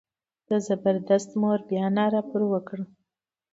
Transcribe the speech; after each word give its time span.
د 0.47 0.49
زبردست 0.65 1.29
مور 1.39 1.59
بیا 1.69 1.85
ناره 1.97 2.21
پر 2.29 2.41
وکړه. 2.51 2.83